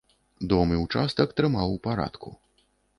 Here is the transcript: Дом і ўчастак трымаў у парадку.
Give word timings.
Дом 0.53 0.71
і 0.77 0.79
ўчастак 0.83 1.37
трымаў 1.39 1.67
у 1.77 1.79
парадку. 1.87 2.29